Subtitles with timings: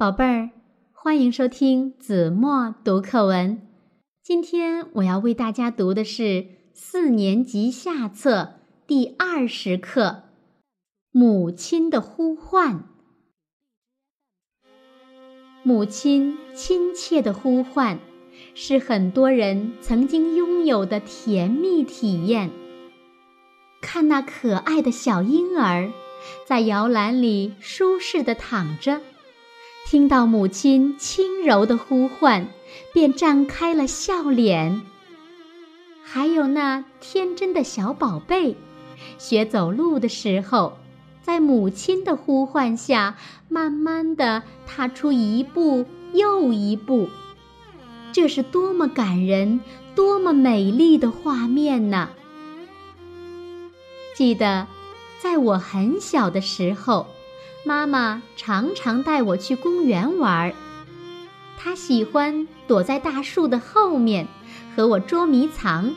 [0.00, 0.48] 宝贝儿，
[0.94, 3.60] 欢迎收听子墨读课文。
[4.22, 8.54] 今天我要为大家读的是四年级下册
[8.86, 10.04] 第二十课
[11.10, 12.76] 《母亲的呼唤》。
[15.62, 18.00] 母亲亲切的呼唤，
[18.54, 22.50] 是很多人曾经拥有的甜蜜体验。
[23.82, 25.92] 看那可爱的小婴儿，
[26.46, 29.02] 在摇篮里舒适的躺着。
[29.90, 32.46] 听到母亲轻柔的呼唤，
[32.94, 34.82] 便绽开了笑脸。
[36.04, 38.54] 还有那天真的小宝贝，
[39.18, 40.74] 学走路的时候，
[41.22, 43.16] 在母亲的呼唤下，
[43.48, 47.08] 慢慢的踏出一步又一步。
[48.12, 49.58] 这是多么感人、
[49.96, 52.10] 多么美丽的画面呢！
[54.14, 54.68] 记得，
[55.18, 57.08] 在我很小的时候。
[57.64, 60.54] 妈妈常常带我去公园玩儿，
[61.58, 64.26] 她喜欢躲在大树的后面
[64.74, 65.92] 和我捉迷藏，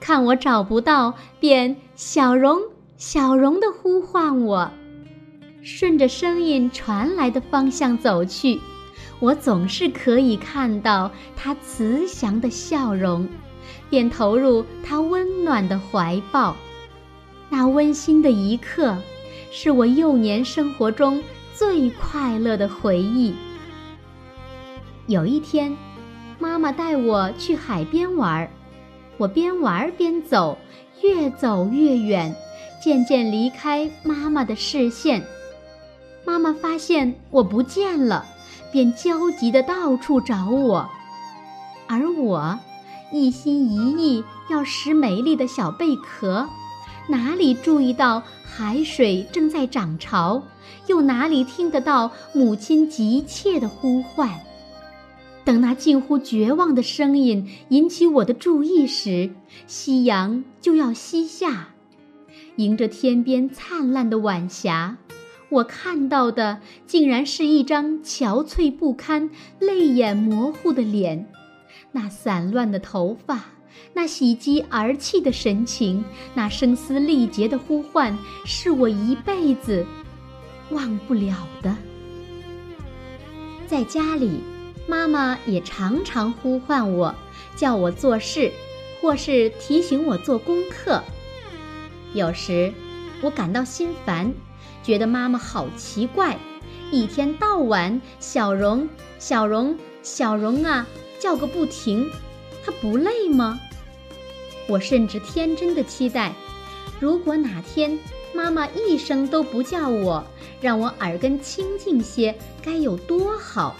[0.00, 2.60] 看我找不到，便小荣
[2.96, 4.70] 小荣的呼唤我。
[5.62, 8.60] 顺着声音传来的方向走去，
[9.20, 13.28] 我总是可以看到她慈祥的笑容，
[13.88, 16.56] 便投入她温暖的怀抱。
[17.48, 18.98] 那温馨的一刻。
[19.56, 21.22] 是我幼年生活中
[21.54, 23.32] 最快乐的回忆。
[25.06, 25.76] 有一天，
[26.40, 28.50] 妈妈带我去海边玩，
[29.16, 30.58] 我边玩边走，
[31.02, 32.34] 越走越远，
[32.82, 35.24] 渐渐离开妈妈的视线。
[36.26, 38.26] 妈妈发现我不见了，
[38.72, 40.90] 便焦急地到处找我，
[41.86, 42.58] 而我
[43.12, 46.48] 一心一意要拾美丽的小贝壳。
[47.06, 50.42] 哪里注意到海水正在涨潮，
[50.86, 54.30] 又哪里听得到母亲急切的呼唤？
[55.44, 59.30] 等那近乎绝望的声音引起我的注意时，
[59.66, 61.68] 夕阳就要西下。
[62.56, 64.96] 迎着天边灿烂的晚霞，
[65.50, 69.28] 我看到的竟然是一张憔悴不堪、
[69.58, 71.26] 泪眼模糊的脸，
[71.92, 73.44] 那散乱的头发。
[73.92, 76.04] 那喜极而泣的神情，
[76.34, 79.86] 那声嘶力竭的呼唤，是我一辈子
[80.70, 81.76] 忘不了的。
[83.66, 84.40] 在家里，
[84.86, 87.14] 妈妈也常常呼唤我，
[87.56, 88.52] 叫我做事，
[89.00, 91.02] 或是提醒我做功课。
[92.12, 92.72] 有时，
[93.22, 94.32] 我感到心烦，
[94.82, 96.36] 觉得妈妈好奇怪，
[96.90, 100.86] 一天到晚“小荣，小荣，小荣啊”
[101.18, 102.08] 叫个不停。
[102.64, 103.60] 他不累吗？
[104.66, 106.32] 我甚至天真的期待，
[106.98, 107.98] 如果哪天
[108.34, 110.24] 妈妈一声都不叫我，
[110.60, 113.76] 让我耳根清净些，该有多好！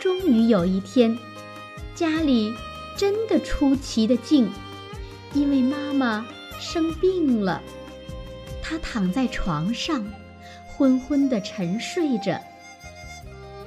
[0.00, 1.18] 终于有一天，
[1.94, 2.54] 家里
[2.96, 4.48] 真的出奇的静，
[5.34, 6.26] 因为妈妈
[6.58, 7.60] 生病了，
[8.62, 10.06] 她躺在床上，
[10.66, 12.40] 昏昏的沉睡着。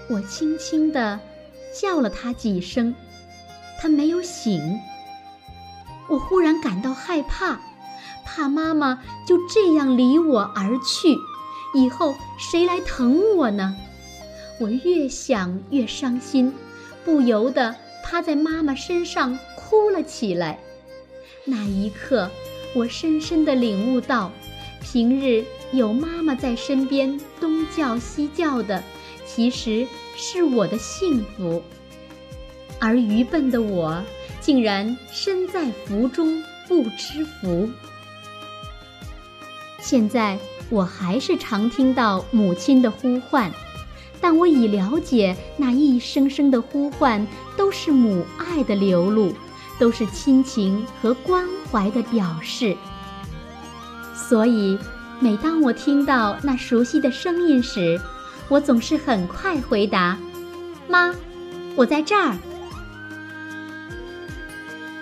[0.09, 1.19] 我轻轻地
[1.79, 2.95] 叫了她几声。
[3.81, 4.79] 他没有醒，
[6.07, 7.59] 我忽然感到害怕，
[8.23, 11.17] 怕妈妈就这样离我而去，
[11.73, 13.75] 以后谁来疼我呢？
[14.59, 16.53] 我越想越伤心，
[17.03, 20.59] 不由得趴在妈妈身上哭了起来。
[21.43, 22.29] 那一刻，
[22.75, 24.31] 我深深地领悟到，
[24.83, 28.83] 平日有妈妈在身边东叫西叫的，
[29.25, 31.63] 其实是我的幸福。
[32.81, 34.03] 而愚笨的我，
[34.39, 37.69] 竟然身在福中不知福。
[39.79, 40.37] 现在
[40.69, 43.51] 我还是常听到母亲的呼唤，
[44.19, 47.25] 但我已了解那一声声的呼唤
[47.55, 49.31] 都是母爱的流露，
[49.79, 52.75] 都是亲情和关怀的表示。
[54.15, 54.77] 所以，
[55.19, 58.01] 每当我听到那熟悉的声音时，
[58.49, 60.17] 我总是很快回答
[60.89, 61.13] ：“妈，
[61.75, 62.35] 我在这儿。”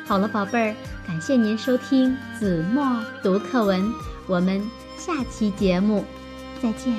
[0.09, 0.75] 好了，宝贝儿，
[1.05, 2.83] 感谢您收听子墨
[3.21, 3.93] 读课文，
[4.25, 4.59] 我们
[4.97, 6.03] 下期节目
[6.59, 6.95] 再见。